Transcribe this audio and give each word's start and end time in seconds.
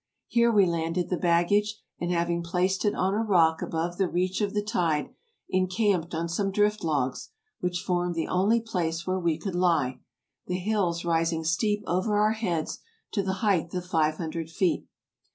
Here 0.25 0.51
we 0.51 0.65
landed 0.65 1.11
the 1.11 1.15
baggage, 1.17 1.79
and 1.99 2.09
having 2.09 2.41
placed 2.41 2.85
it 2.85 2.95
on 2.95 3.13
a 3.13 3.21
rock 3.21 3.61
above 3.61 3.99
the 3.99 4.07
reach 4.09 4.41
of 4.41 4.55
the 4.55 4.63
tide, 4.63 5.13
encamped 5.49 6.15
on 6.15 6.27
some 6.27 6.49
drift 6.49 6.83
logs, 6.83 7.29
which 7.59 7.83
formed 7.83 8.15
the 8.15 8.27
only 8.27 8.61
place 8.61 9.05
where 9.05 9.19
we 9.19 9.37
could 9.37 9.53
lie, 9.53 9.99
the 10.47 10.57
hills 10.57 11.05
rising 11.05 11.43
steep 11.43 11.83
over 11.85 12.17
our 12.17 12.31
heads 12.33 12.79
to 13.11 13.21
the 13.21 13.33
height 13.45 13.71
of 13.75 13.85
five 13.85 14.17
hundred 14.17 14.49
feet. 14.49 14.87